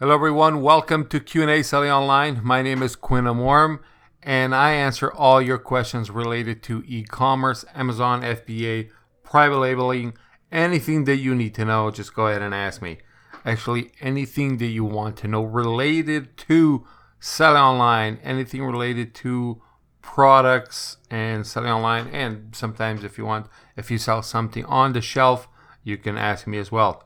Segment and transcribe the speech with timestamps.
[0.00, 0.60] Hello, everyone.
[0.60, 2.40] Welcome to Q&A Selling Online.
[2.42, 3.78] My name is Quinn Amorim,
[4.24, 8.90] and I answer all your questions related to e-commerce, Amazon, FBA,
[9.22, 10.14] private labeling,
[10.50, 11.92] anything that you need to know.
[11.92, 12.98] Just go ahead and ask me.
[13.44, 16.84] Actually, anything that you want to know related to
[17.20, 19.62] selling online, anything related to
[20.02, 25.00] products and selling online, and sometimes if you want, if you sell something on the
[25.00, 25.46] shelf,
[25.84, 27.04] you can ask me as well.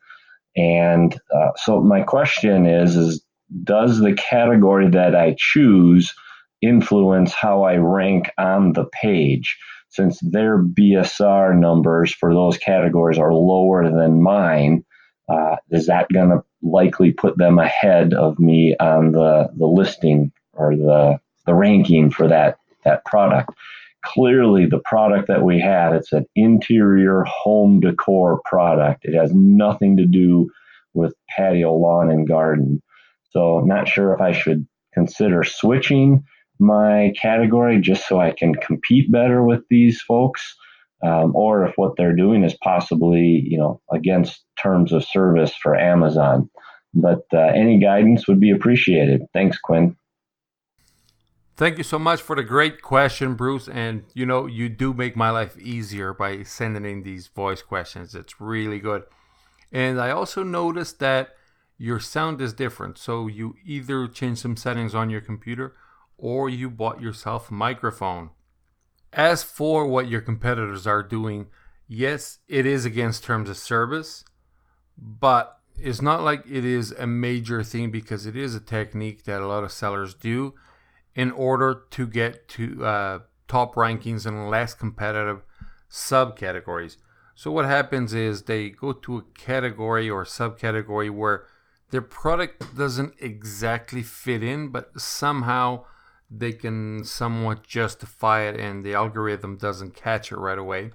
[0.56, 3.24] And uh, so my question is, is
[3.64, 6.14] does the category that I choose
[6.62, 9.56] influence how I rank on the page?
[9.90, 14.84] Since their BSR numbers for those categories are lower than mine,
[15.28, 20.32] uh, is that going to likely put them ahead of me on the, the listing
[20.52, 23.50] or the, the ranking for that, that product?
[24.04, 29.04] Clearly, the product that we had, it's an interior home decor product.
[29.04, 30.50] It has nothing to do
[30.92, 32.82] with patio, lawn, and garden.
[33.30, 36.24] So, I'm not sure if I should consider switching
[36.58, 40.56] my category just so I can compete better with these folks
[41.02, 45.76] um, or if what they're doing is possibly, you know, against terms of service for
[45.76, 46.48] Amazon.
[46.94, 49.22] But uh, any guidance would be appreciated.
[49.32, 49.96] Thanks, Quinn.
[51.56, 53.68] Thank you so much for the great question, Bruce.
[53.68, 58.14] And you know, you do make my life easier by sending in these voice questions.
[58.14, 59.04] It's really good.
[59.70, 61.30] And I also noticed that
[61.78, 62.98] your sound is different.
[62.98, 65.74] So you either change some settings on your computer
[66.16, 68.30] or you bought yourself a microphone.
[69.12, 71.48] As for what your competitors are doing,
[71.86, 74.24] yes, it is against terms of service,
[74.96, 79.40] but it's not like it is a major thing because it is a technique that
[79.40, 80.54] a lot of sellers do
[81.14, 83.18] in order to get to uh,
[83.48, 85.42] top rankings in less competitive
[85.90, 86.96] subcategories.
[87.34, 91.44] So what happens is they go to a category or subcategory where
[91.90, 95.84] their product doesn't exactly fit in, but somehow
[96.34, 100.90] they can somewhat justify it and the algorithm doesn't catch it right away.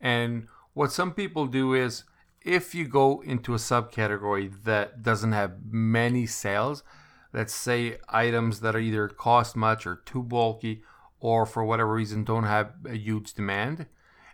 [0.00, 2.04] And what some people do is
[2.42, 6.84] if you go into a subcategory that doesn't have many sales,
[7.32, 10.82] let's say items that are either cost much or too bulky
[11.18, 13.86] or for whatever reason don't have a huge demand,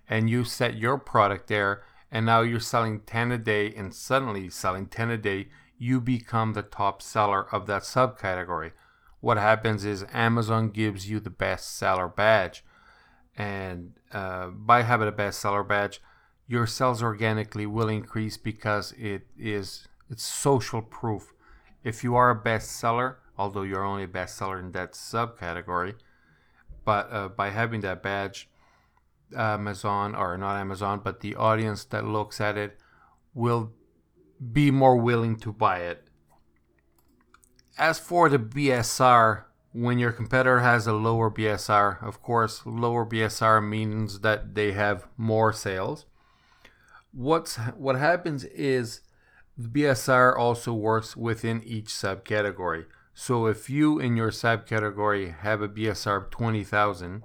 [0.08, 4.50] and you set your product there and now you're selling 10 a day and suddenly
[4.50, 5.48] selling 10 a day,
[5.78, 8.72] you become the top seller of that subcategory
[9.20, 12.64] what happens is Amazon gives you the bestseller badge.
[13.36, 16.00] And uh, by having a bestseller badge,
[16.46, 21.32] your sales organically will increase because it is it's social proof.
[21.84, 25.94] If you are a bestseller, although you're only a bestseller in that subcategory,
[26.84, 28.48] but uh, by having that badge,
[29.36, 32.78] Amazon or not Amazon, but the audience that looks at it
[33.32, 33.72] will
[34.52, 36.09] be more willing to buy it
[37.80, 43.66] as for the BSR, when your competitor has a lower BSR, of course, lower BSR
[43.66, 46.04] means that they have more sales.
[47.12, 49.00] What's what happens is
[49.56, 52.84] the BSR also works within each subcategory.
[53.14, 57.22] So if you in your subcategory have a BSR of 20,000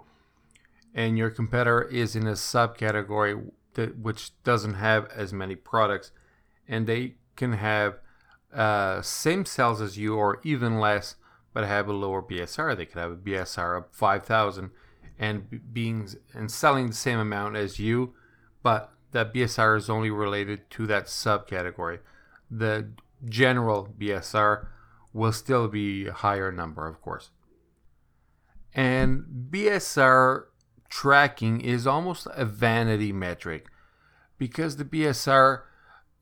[0.94, 6.12] and your competitor is in a subcategory that which doesn't have as many products
[6.68, 8.00] and they can have
[8.56, 11.16] uh, same cells as you or even less,
[11.54, 12.76] but have a lower BSR.
[12.76, 14.72] They could have a BSR of 5,000
[15.18, 18.14] and being and selling the same amount as you,
[18.64, 22.00] but that BSR is only related to that subcategory.
[22.52, 22.90] The
[23.24, 24.68] general BSR
[25.14, 27.30] will still be a higher number, of course.
[28.74, 30.46] And BSR
[30.90, 33.68] tracking is almost a vanity metric
[34.38, 35.62] because the BSR,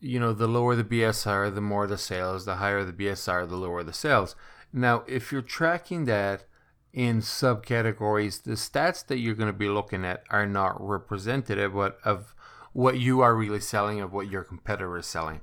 [0.04, 3.56] you know, the lower the BSR, the more the sales, the higher the BSR, the
[3.56, 4.36] lower the sales.
[4.74, 6.44] Now, if you're tracking that
[6.92, 12.36] in subcategories, the stats that you're going to be looking at are not representative of
[12.74, 15.40] what you are really selling of what your competitor is selling.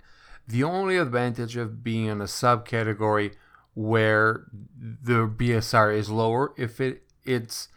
[0.47, 3.35] The only advantage of being in a subcategory
[3.75, 4.45] where
[4.77, 7.69] the BSR is lower if it it's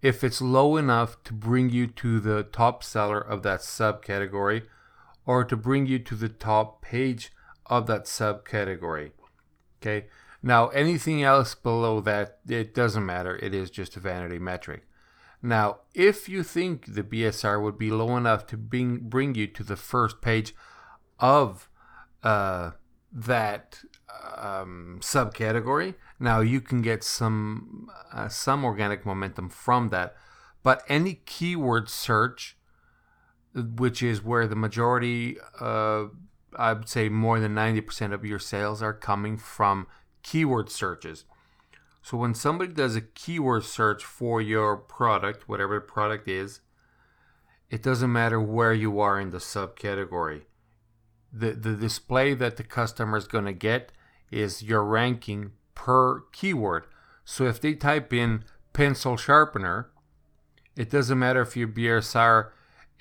[0.00, 4.62] if it's low enough to bring you to the top seller of that subcategory
[5.26, 7.30] or to bring you to the top page
[7.66, 9.12] of that subcategory.
[9.80, 10.06] Okay?
[10.42, 13.36] Now, anything else below that, it doesn't matter.
[13.36, 14.86] It is just a vanity metric.
[15.40, 19.64] Now, if you think the BSR would be low enough to bring, bring you to
[19.64, 20.54] the first page
[21.18, 21.68] of
[22.22, 22.72] uh,
[23.12, 23.80] that
[24.36, 30.14] um, subcategory, now you can get some uh, some organic momentum from that.
[30.62, 32.56] But any keyword search,
[33.54, 36.04] which is where the majority, uh,
[36.56, 39.86] I would say more than 90% of your sales are coming from
[40.22, 41.24] keyword searches.
[42.02, 46.60] So when somebody does a keyword search for your product, whatever product is,
[47.70, 50.42] it doesn't matter where you are in the subcategory.
[51.32, 53.92] The, the display that the customer is going to get
[54.30, 56.86] is your ranking per keyword.
[57.24, 59.90] So if they type in pencil sharpener,
[60.76, 62.50] it doesn't matter if your BSR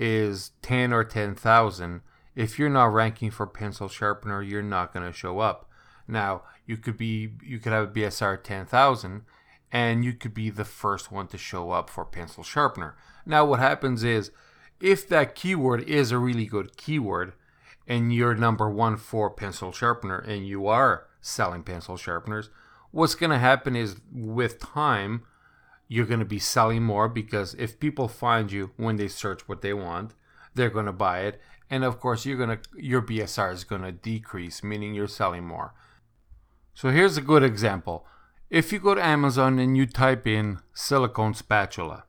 [0.01, 2.01] is 10 or 10,000.
[2.35, 5.69] If you're not ranking for pencil sharpener, you're not going to show up.
[6.07, 9.21] Now, you could be you could have a BSR 10,000
[9.71, 12.95] and you could be the first one to show up for pencil sharpener.
[13.25, 14.31] Now, what happens is
[14.79, 17.33] if that keyword is a really good keyword
[17.87, 22.49] and you're number 1 for pencil sharpener and you are selling pencil sharpeners,
[22.89, 25.23] what's going to happen is with time
[25.91, 29.61] you're going to be selling more because if people find you when they search what
[29.61, 30.13] they want,
[30.55, 33.81] they're going to buy it and of course you're going to your BSR is going
[33.81, 35.73] to decrease meaning you're selling more.
[36.73, 38.05] So here's a good example.
[38.49, 42.05] If you go to Amazon and you type in silicone spatula,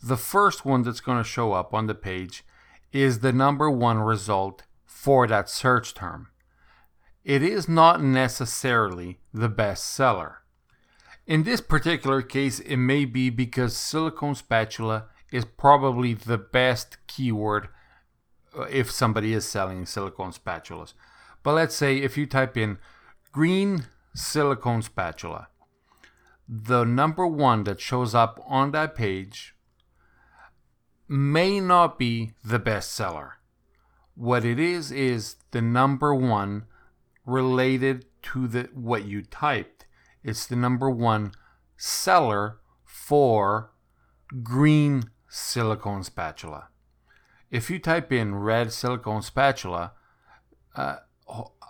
[0.00, 2.44] the first one that's going to show up on the page
[2.92, 6.28] is the number one result for that search term.
[7.24, 10.42] It is not necessarily the best seller.
[11.26, 17.68] In this particular case, it may be because silicone spatula is probably the best keyword
[18.56, 20.94] uh, if somebody is selling silicone spatulas.
[21.42, 22.78] But let's say if you type in
[23.32, 25.48] green silicone spatula.
[26.48, 29.54] The number one that shows up on that page
[31.08, 33.34] may not be the best seller.
[34.14, 36.66] What it is is the number one
[37.26, 39.86] related to the what you typed.
[40.26, 41.30] It's the number one
[41.76, 43.70] seller for
[44.42, 46.66] green silicone spatula.
[47.48, 49.92] If you type in red silicone spatula,
[50.74, 50.96] uh,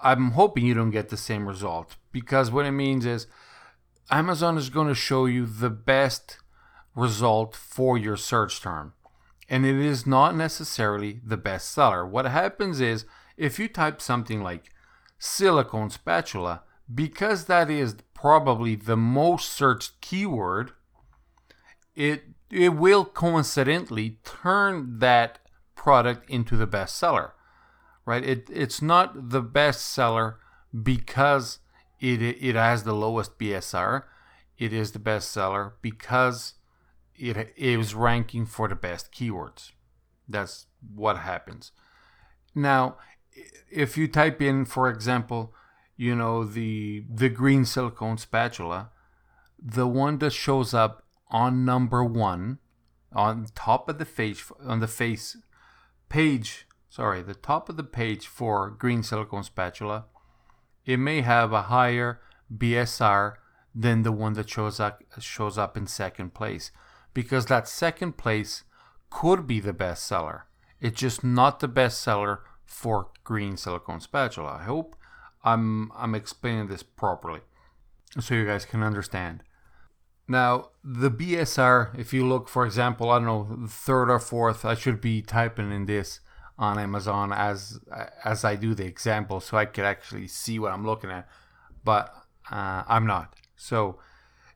[0.03, 3.27] I'm hoping you don't get the same result because what it means is
[4.11, 6.39] Amazon is going to show you the best
[6.95, 8.95] result for your search term.
[9.51, 12.07] And it is not necessarily the best seller.
[12.07, 13.05] What happens is
[13.37, 14.73] if you type something like
[15.19, 16.63] silicone spatula,
[16.93, 20.73] because that is probably the most searched keyword,
[21.95, 25.41] it it will coincidentally turn that
[25.75, 27.33] product into the best seller
[28.07, 28.25] right?
[28.25, 30.39] It it's not the best seller
[30.83, 31.59] because
[32.01, 34.05] it it has the lowest BSR.
[34.57, 36.55] It is the best seller because
[37.15, 39.73] it is ranking for the best keywords.
[40.27, 41.73] That's what happens.
[42.55, 42.97] Now,
[43.71, 45.55] if you type in, for example,
[45.97, 48.91] you know the the green silicone spatula,
[49.59, 52.59] the one that shows up on number one,
[53.13, 55.37] on top of the face on the face
[56.09, 60.07] page sorry, the top of the page for green silicone spatula,
[60.87, 63.35] it may have a higher BSR
[63.75, 66.71] than the one that shows up shows up in second place
[67.13, 68.65] because that second place
[69.11, 70.47] could be the best seller.
[70.81, 74.59] It's just not the best seller for green silicone spatula.
[74.61, 74.97] I hope
[75.47, 77.41] I'm I'm explaining this properly
[78.21, 79.45] so you guys can understand.
[80.29, 84.75] Now, the BSR, if you look, for example, I don't know, third or fourth, I
[84.75, 86.19] should be typing in this
[86.59, 87.79] on Amazon as
[88.25, 91.29] as I do the example, so I could actually see what I'm looking at.
[91.85, 92.13] But
[92.51, 93.37] uh, I'm not.
[93.55, 94.01] So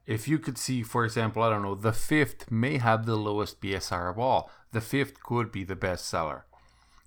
[0.06, 3.60] if you could see, for example, I don't know, the fifth may have the lowest
[3.60, 4.50] BSR of all.
[4.72, 6.46] The fifth could be the best seller.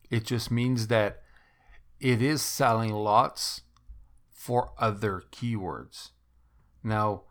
[0.10, 1.22] It just means that
[2.00, 3.63] it is selling lots
[4.44, 6.10] for other keywords.
[6.84, 7.22] Now,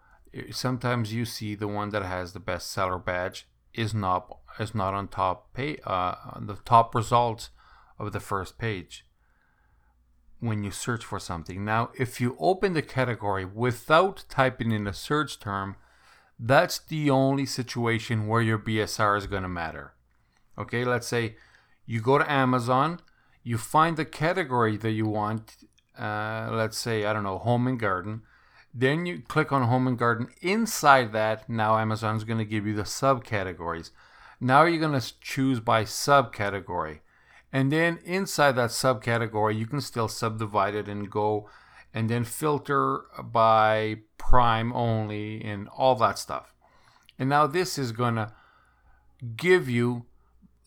[0.51, 5.09] sometimes you see the one that has the bestseller badge is not is not on
[5.09, 7.51] top pay uh, on the top results
[7.99, 9.05] of the first page
[10.41, 11.67] when you search for something.
[11.67, 15.77] Now, if you open the category without typing in a search term,
[16.39, 19.93] that's the only situation where your BSR is going to matter.
[20.57, 21.37] Okay, let's say
[21.85, 23.01] you go to Amazon,
[23.43, 25.57] you find the category that you want,
[25.99, 28.23] uh, let's say, I don't know, home and garden.
[28.75, 30.29] Then you click on home and garden.
[30.41, 33.91] Inside that, now Amazon is going to give you the subcategories.
[34.41, 37.01] Now you're going to choose by subcategory.
[37.53, 41.49] And then inside that subcategory, you can still subdivide it and go
[41.93, 46.55] and then filter by prime only and all that stuff.
[47.19, 48.33] And now this is going to
[49.37, 50.07] give you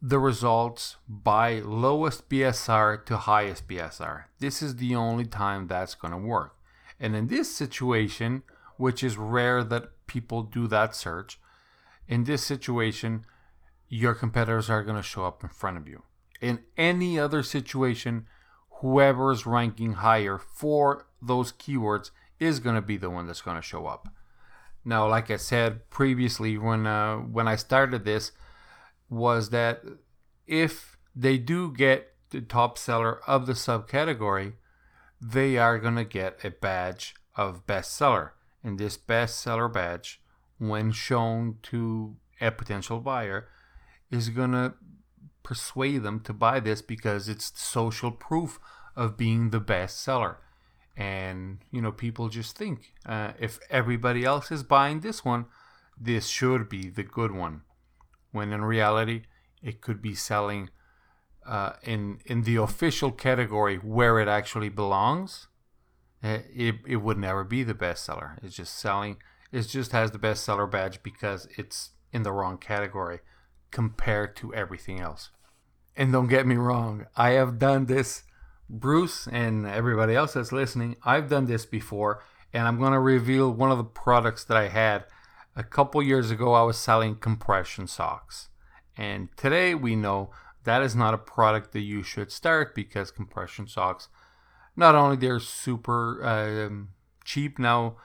[0.07, 4.25] the results by lowest BSR to highest BSR.
[4.37, 6.55] This is the only time that's going to work.
[6.99, 8.43] And in this situation,
[8.77, 11.39] which is rare that people do that search,
[12.07, 13.25] in this situation,
[13.89, 16.03] your competitors are going to show up in front of you.
[16.39, 18.27] In any other situation,
[18.81, 23.57] whoever is ranking higher for those keywords is going to be the one that's going
[23.57, 24.07] to show up.
[24.83, 28.33] Now, like I said previously, when uh, when I started this,
[29.09, 29.81] was that
[30.47, 34.53] if they do get the top seller of the subcategory,
[35.21, 38.31] they are going to get a badge of bestseller.
[38.63, 40.21] And this bestseller badge,
[40.57, 43.47] when shown to a potential buyer,
[44.11, 44.73] is going to
[45.43, 48.59] persuade them to buy this because it's social proof
[48.95, 50.39] of being the best seller.
[50.97, 55.45] And, you know, people just think uh, if everybody else is buying this one,
[55.99, 57.61] this should be the good one.
[58.35, 59.23] When in reality,
[59.63, 60.69] it could be selling
[61.45, 65.47] uh, in in the official category where it actually belongs.
[66.23, 68.43] Uh, it, it would never be the bestseller.
[68.43, 69.17] It's just selling.
[69.51, 73.19] It just has the bestseller badge because it's in the wrong category
[73.71, 75.31] compared to everything else.
[75.95, 78.23] And don't get me wrong, I have done this,
[78.69, 80.95] Bruce and everybody else that's listening.
[81.03, 82.23] I've done this before,
[82.53, 85.05] and I'm going to reveal one of the products that I had.
[85.57, 88.49] A couple years ago, I was selling compression socks.
[88.97, 90.31] And today we know
[90.65, 94.09] that is not a product that you should start because compression socks,
[94.75, 96.89] not only they're super um,
[97.23, 97.95] cheap now,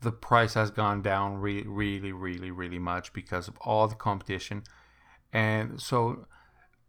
[0.00, 4.64] the price has gone down really, really, really, really much because of all the competition.
[5.32, 6.26] And so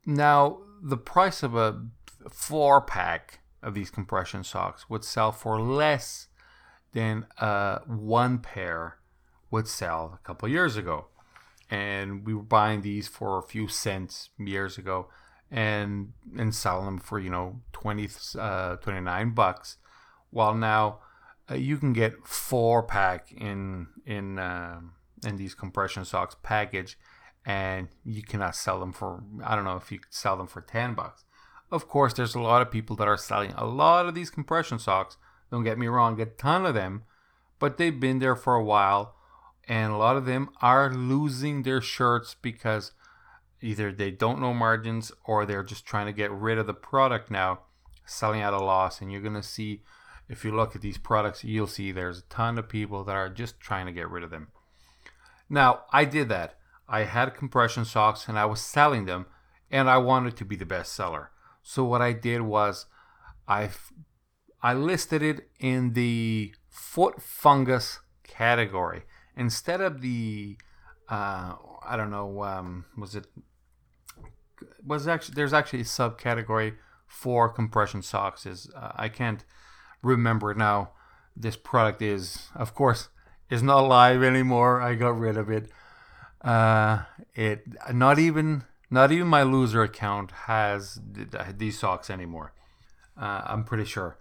[0.06, 1.86] now the price of a
[2.32, 6.28] four pack of these compression socks would sell for less
[6.94, 8.97] than uh, one pair
[9.52, 11.08] would sell a couple years ago.
[11.70, 15.08] And we were buying these for a few cents years ago
[15.50, 19.78] and and selling them for you know 20 uh, 29 bucks.
[20.30, 21.00] While now
[21.50, 24.80] uh, you can get four pack in in uh,
[25.26, 26.98] in these compression socks package
[27.46, 30.62] and you cannot sell them for i don't know if you could sell them for
[30.62, 31.24] 10 bucks.
[31.72, 34.80] Of course there's a lot of people that are selling a lot of these compression
[34.80, 35.18] socks.
[35.52, 37.04] Don't get me wrong a ton of them
[37.60, 39.16] but they've been there for a while
[39.68, 42.94] and a lot of them are losing their shirts because
[43.62, 47.30] either they don't know margins or they're just trying to get rid of the product
[47.30, 47.60] now,
[48.06, 49.02] selling at a loss.
[49.02, 49.82] And you're going to see,
[50.30, 53.30] if you look at these products, you'll see there's a ton of people that are
[53.30, 54.48] just trying to get rid of them.
[55.50, 56.58] Now, I did that.
[56.88, 59.26] I had compression socks and I was selling them,
[59.70, 61.32] and I wanted to be the best seller.
[61.62, 62.86] So what I did was
[63.48, 63.70] I
[64.64, 69.04] I listed it in the foot fungus category
[69.38, 70.58] instead of the
[71.10, 71.54] uh,
[71.86, 73.28] I don't know um, was it
[74.86, 76.76] was actually there's actually a subcategory
[77.06, 79.46] for compression socks is uh, I can't
[80.02, 80.92] remember now.
[81.36, 83.10] This product is of course
[83.50, 84.82] is not live anymore.
[84.82, 85.70] I got rid of it.
[86.42, 87.04] Uh,
[87.36, 87.64] it
[87.94, 91.00] not even not even my loser account has
[91.56, 92.54] these socks anymore.
[93.20, 94.18] Uh, I'm pretty sure.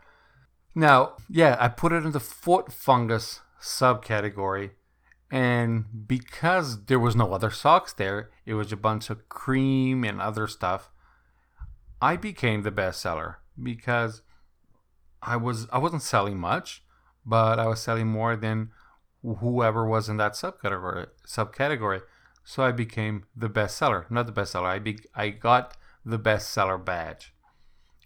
[0.75, 4.73] Now yeah I put it in the foot fungus subcategory
[5.31, 10.21] and because there was no other socks there, it was a bunch of cream and
[10.21, 10.91] other stuff.
[12.01, 14.23] I became the best seller because
[15.23, 16.85] I was I wasn't selling much,
[17.25, 18.71] but I was selling more than
[19.23, 22.03] whoever was in that subcategory subcategory.
[22.45, 24.69] So I became the best seller, not the best seller.
[24.69, 27.35] I be, I got the best seller badge,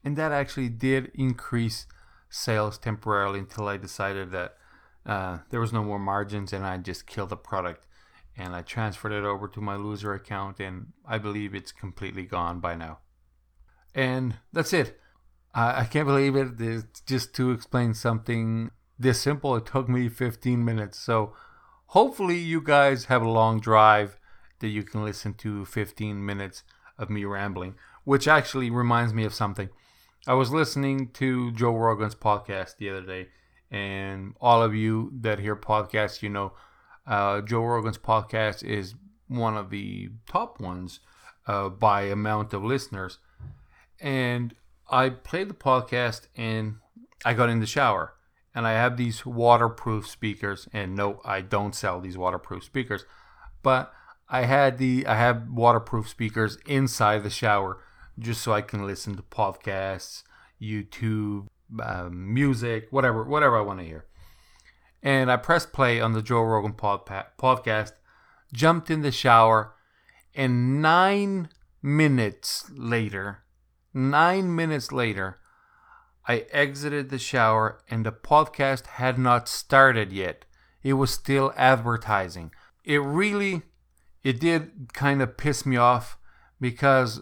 [0.02, 1.86] and that actually did increase
[2.30, 4.54] sales temporarily until I decided that
[5.10, 7.84] uh, there was no more margins and I just killed the product
[8.36, 12.60] and I transferred it over to my loser account and I believe it's completely gone
[12.60, 13.00] by now.
[13.92, 15.00] And that's it.
[15.52, 16.60] I, can't believe it.
[16.60, 20.96] It's just to explain something this simple, it took me 15 minutes.
[20.96, 21.34] So
[21.86, 24.16] hopefully you guys have a long drive
[24.60, 26.62] that you can listen to 15 minutes
[26.98, 27.74] of me rambling,
[28.04, 29.70] which actually reminds me of something.
[30.28, 33.28] I was listening to Joe Rogan's podcast the other day,
[33.70, 36.52] and all of you that hear podcasts, you know,
[37.06, 38.94] uh, Joe Rogan's podcast is
[39.28, 41.00] one of the top ones
[41.46, 43.18] uh, by amount of listeners.
[44.00, 44.54] And
[44.90, 46.76] I played the podcast and
[47.24, 48.14] I got in the shower
[48.54, 50.68] and I have these waterproof speakers.
[50.72, 53.04] And no, I don't sell these waterproof speakers,
[53.62, 53.92] but
[54.28, 57.82] I had the I have waterproof speakers inside the shower
[58.18, 60.22] just so I can listen to podcasts,
[60.60, 61.46] YouTube,
[61.82, 64.06] um, music, whatever whatever I want to hear.
[65.02, 67.06] And I pressed play on the Joe Rogan pod-
[67.38, 67.92] podcast,
[68.52, 69.74] jumped in the shower,
[70.34, 71.48] and nine
[71.82, 73.44] minutes later,
[73.94, 75.38] nine minutes later,
[76.26, 80.44] I exited the shower and the podcast had not started yet.
[80.82, 82.52] It was still advertising.
[82.84, 83.62] It really,
[84.22, 86.18] it did kind of piss me off
[86.60, 87.20] because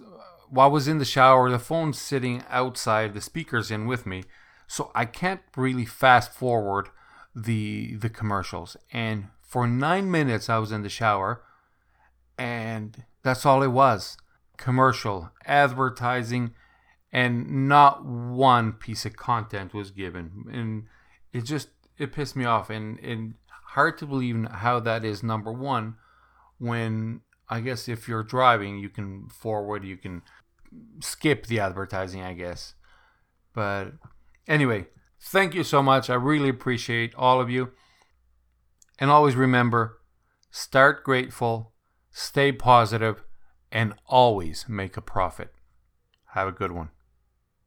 [0.50, 4.24] while I was in the shower, the phone's sitting outside, the speaker's in with me,
[4.68, 6.90] so I can't really fast forward
[7.34, 8.76] the the commercials.
[8.92, 11.42] And for nine minutes, I was in the shower,
[12.38, 14.16] and that's all it was:
[14.56, 16.54] commercial, advertising,
[17.10, 20.44] and not one piece of content was given.
[20.52, 20.84] And
[21.32, 23.34] it just it pissed me off, and and
[23.68, 25.96] hard to believe how that is number one
[26.58, 30.22] when I guess if you're driving, you can forward, you can
[31.00, 32.74] skip the advertising, I guess.
[33.54, 33.92] But
[34.48, 34.86] anyway,
[35.20, 36.10] thank you so much.
[36.10, 37.72] I really appreciate all of you.
[38.98, 40.00] And always remember
[40.50, 41.74] start grateful,
[42.10, 43.22] stay positive,
[43.70, 45.52] and always make a profit.
[46.32, 46.88] Have a good one.